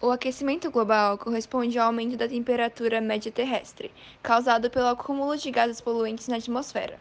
[0.00, 3.90] O aquecimento global corresponde ao aumento da temperatura média terrestre,
[4.22, 7.00] causado pelo acúmulo de gases poluentes na atmosfera.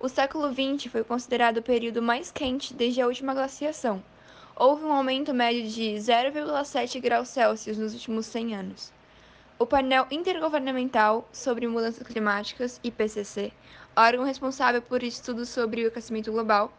[0.00, 4.02] O século XX foi considerado o período mais quente desde a última glaciação.
[4.56, 8.92] Houve um aumento médio de 0,7 graus Celsius nos últimos 100 anos.
[9.56, 13.52] O painel intergovernamental sobre mudanças climáticas, IPCC,
[13.94, 16.72] órgão responsável por estudos sobre o aquecimento global,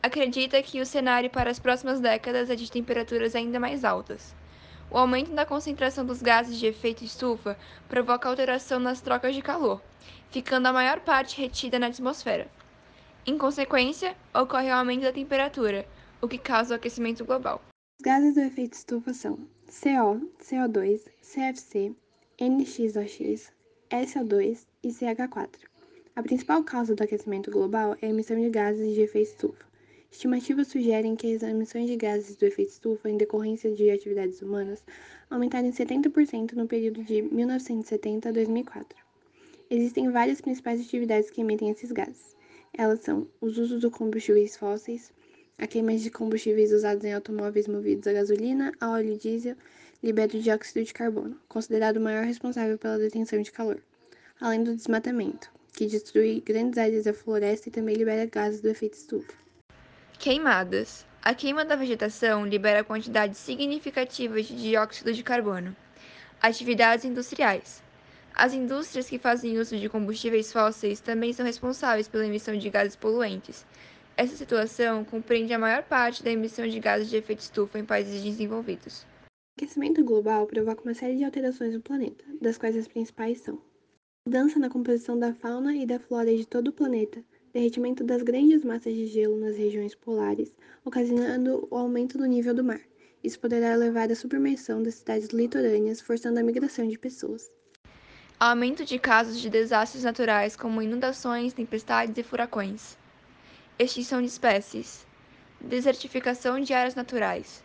[0.00, 4.38] acredita que o cenário para as próximas décadas é de temperaturas ainda mais altas.
[4.92, 7.56] O aumento da concentração dos gases de efeito estufa
[7.88, 9.80] provoca alteração nas trocas de calor,
[10.30, 12.50] ficando a maior parte retida na atmosfera.
[13.24, 15.86] Em consequência, ocorre o aumento da temperatura,
[16.20, 17.62] o que causa o aquecimento global.
[18.00, 21.94] Os gases do efeito estufa são CO, CO2, CFC,
[22.40, 23.52] NXOX,
[23.90, 25.50] SO2 e CH4.
[26.16, 29.69] A principal causa do aquecimento global é a emissão de gases de efeito estufa.
[30.12, 34.82] Estimativas sugerem que as emissões de gases do efeito estufa em decorrência de atividades humanas
[35.30, 38.98] aumentaram em 70% no período de 1970 a 2004.
[39.70, 42.36] Existem várias principais atividades que emitem esses gases.
[42.76, 45.12] Elas são os usos de combustíveis fósseis,
[45.56, 49.56] a queima de combustíveis usados em automóveis movidos a gasolina, a óleo diesel
[50.02, 53.80] libera dióxido de carbono, considerado o maior responsável pela detenção de calor,
[54.40, 58.94] além do desmatamento, que destrui grandes áreas da floresta e também libera gases do efeito
[58.94, 59.40] estufa.
[60.20, 61.06] Queimadas.
[61.22, 65.74] A queima da vegetação libera quantidades significativas de dióxido de carbono.
[66.42, 67.82] Atividades industriais.
[68.34, 72.96] As indústrias que fazem uso de combustíveis fósseis também são responsáveis pela emissão de gases
[72.96, 73.66] poluentes.
[74.14, 78.22] Essa situação compreende a maior parte da emissão de gases de efeito estufa em países
[78.22, 79.04] desenvolvidos.
[79.24, 83.58] O aquecimento global provoca uma série de alterações no planeta, das quais as principais são
[84.26, 88.64] mudança na composição da fauna e da flora de todo o planeta, derretimento das grandes
[88.64, 90.52] massas de gelo nas regiões polares,
[90.84, 92.80] ocasionando o aumento do nível do mar.
[93.22, 97.50] Isso poderá levar à submersão das cidades litorâneas, forçando a migração de pessoas.
[98.38, 102.96] Aumento de casos de desastres naturais como inundações, tempestades e furacões.
[103.78, 105.06] Extinção de espécies.
[105.60, 107.62] Desertificação de áreas naturais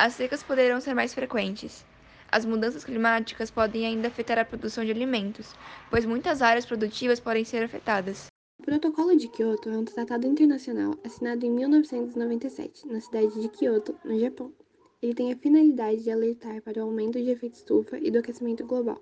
[0.00, 1.84] as secas poderão ser mais frequentes.
[2.32, 5.54] As mudanças climáticas podem ainda afetar a produção de alimentos,
[5.90, 8.29] pois muitas áreas produtivas podem ser afetadas.
[8.60, 13.96] O Protocolo de Kyoto é um tratado internacional assinado em 1997, na cidade de Kyoto,
[14.04, 14.52] no Japão.
[15.00, 18.66] Ele tem a finalidade de alertar para o aumento de efeito estufa e do aquecimento
[18.66, 19.00] global.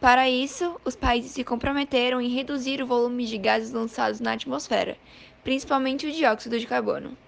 [0.00, 4.96] Para isso, os países se comprometeram em reduzir o volume de gases lançados na atmosfera,
[5.42, 7.18] principalmente o dióxido de carbono.